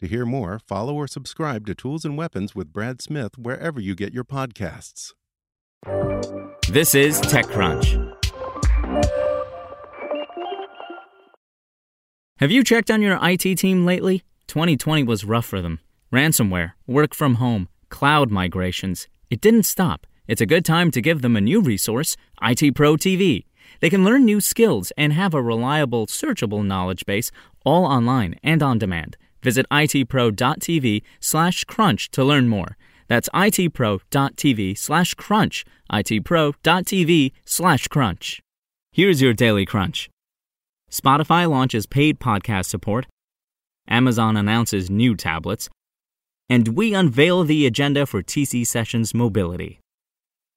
[0.00, 3.94] To hear more, follow or subscribe to Tools and Weapons with Brad Smith wherever you
[3.94, 5.14] get your podcasts.
[6.68, 8.12] This is TechCrunch.
[12.38, 14.22] Have you checked on your IT team lately?
[14.48, 15.80] 2020 was rough for them.
[16.12, 19.08] Ransomware, work from home, cloud migrations.
[19.30, 20.06] It didn't stop.
[20.28, 23.46] It's a good time to give them a new resource, IT Pro TV.
[23.80, 27.30] They can learn new skills and have a reliable, searchable knowledge base
[27.64, 29.16] all online and on demand.
[29.46, 32.76] Visit itpro.tv slash crunch to learn more.
[33.06, 35.64] That's itpro.tv slash crunch.
[35.92, 38.42] itpro.tv slash crunch.
[38.90, 40.10] Here's your daily crunch.
[40.90, 43.06] Spotify launches paid podcast support.
[43.86, 45.68] Amazon announces new tablets.
[46.50, 49.78] And we unveil the agenda for TC Sessions Mobility.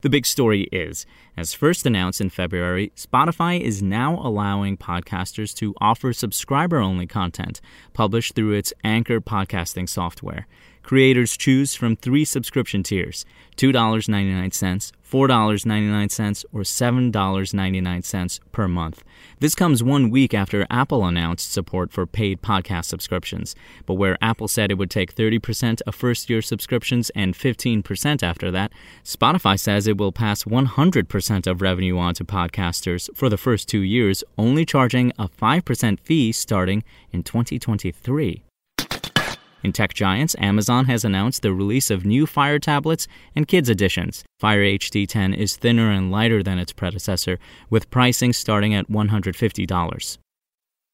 [0.02, 1.06] The big story is,
[1.36, 7.60] as first announced in February, Spotify is now allowing podcasters to offer subscriber only content
[7.92, 10.48] published through its Anchor podcasting software.
[10.84, 13.26] Creators choose from three subscription tiers
[13.58, 19.04] $2.99, $4.99, or $7.99 per month.
[19.40, 24.48] This comes one week after Apple announced support for paid podcast subscriptions, but where Apple
[24.48, 28.72] said it would take 30% of first year subscriptions and 15% after that,
[29.04, 33.82] Spotify says it will pass 100% of revenue on to podcasters for the first two
[33.82, 38.44] years, only charging a 5% fee starting in 2023.
[39.62, 44.24] In tech giants, Amazon has announced the release of new Fire tablets and kids editions.
[44.40, 47.40] Fire HD 10 is thinner and lighter than its predecessor,
[47.70, 50.18] with pricing starting at $150.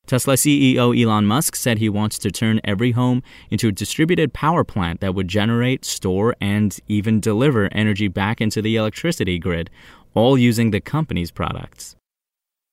[0.08, 4.64] Tesla CEO Elon Musk said he wants to turn every home into a distributed power
[4.64, 9.70] plant that would generate, store, and even deliver energy back into the electricity grid,
[10.14, 11.95] all using the company's products.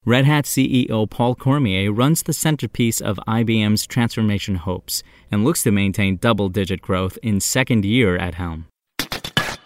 [0.04, 5.70] Red Hat CEO Paul Cormier runs the centerpiece of IBM's transformation hopes and looks to
[5.70, 8.66] maintain double digit growth in second year at helm.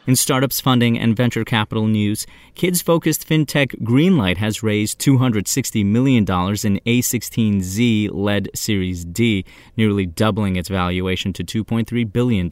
[0.06, 6.22] In startups funding and venture capital news, kids focused fintech Greenlight has raised $260 million
[6.22, 6.24] in
[6.86, 9.44] A16Z led Series D,
[9.76, 12.48] nearly doubling its valuation to $2.3 billion.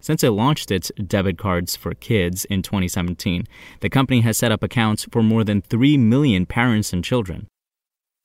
[0.00, 3.46] Since it launched its debit cards for kids in 2017,
[3.80, 7.46] the company has set up accounts for more than 3 million parents and children.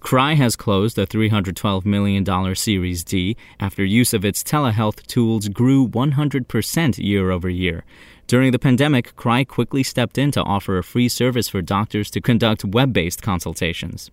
[0.01, 5.87] Kry has closed a $312 million Series D after use of its telehealth tools grew
[5.89, 7.83] 100% year over year.
[8.29, 12.21] During the pandemic, Kry quickly stepped in to offer a free service for doctors to
[12.21, 14.11] conduct web based consultations.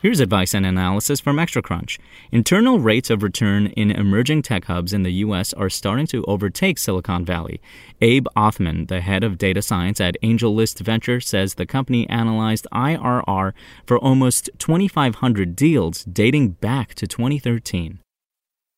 [0.00, 1.98] Here's advice and analysis from ExtraCrunch.
[2.30, 5.52] Internal rates of return in emerging tech hubs in the U.S.
[5.52, 7.60] are starting to overtake Silicon Valley.
[8.00, 13.52] Abe Othman, the head of data science at AngelList Venture, says the company analyzed IRR
[13.86, 17.98] for almost 2,500 deals dating back to 2013.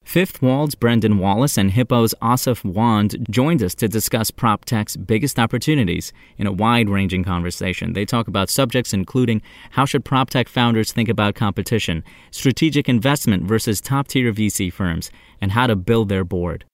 [0.05, 5.39] Fifth Wall's Brendan Wallace and Hippo's Assaf Wand joined us to discuss prop tech's biggest
[5.39, 7.95] opportunities in a wide-ranging conversation.
[7.95, 13.45] They talk about subjects including how should prop tech founders think about competition, strategic investment
[13.45, 16.65] versus top-tier VC firms, and how to build their board.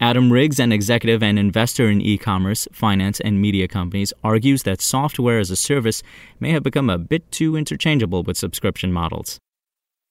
[0.00, 5.38] Adam Riggs, an executive and investor in e-commerce, finance, and media companies, argues that software
[5.38, 6.02] as a service
[6.40, 9.38] may have become a bit too interchangeable with subscription models.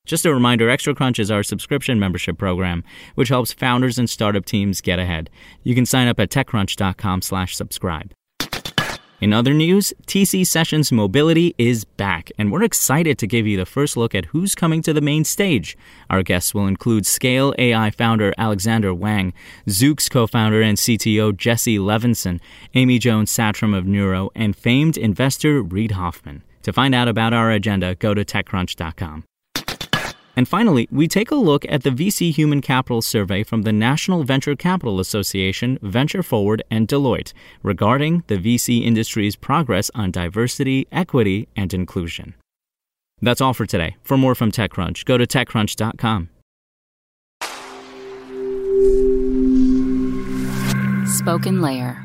[0.05, 2.83] Just a reminder, Extra Crunch is our subscription membership program,
[3.15, 5.29] which helps founders and startup teams get ahead.
[5.63, 8.13] You can sign up at techcrunch.com/slash subscribe.
[9.21, 13.65] In other news, TC Sessions Mobility is back, and we're excited to give you the
[13.65, 15.77] first look at who's coming to the main stage.
[16.09, 19.33] Our guests will include Scale AI founder Alexander Wang,
[19.67, 22.41] Zoox co founder and CTO Jesse Levinson,
[22.73, 26.43] Amy Jones Satrom of Nuro, and famed investor Reid Hoffman.
[26.63, 29.23] To find out about our agenda, go to TechCrunch.com.
[30.35, 34.23] And finally, we take a look at the VC Human Capital Survey from the National
[34.23, 37.31] Venture Capital Association, Venture Forward, and Deloitte
[37.63, 42.35] regarding the VC industry's progress on diversity, equity, and inclusion.
[43.21, 43.95] That's all for today.
[44.03, 46.29] For more from TechCrunch, go to TechCrunch.com.
[51.05, 52.04] SpokenLayer.